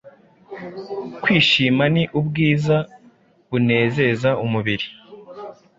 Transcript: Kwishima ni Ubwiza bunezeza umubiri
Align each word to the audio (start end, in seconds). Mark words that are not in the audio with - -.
Kwishima 1.21 1.83
ni 1.93 2.03
Ubwiza 2.19 2.77
bunezeza 3.49 4.29
umubiri 4.43 4.85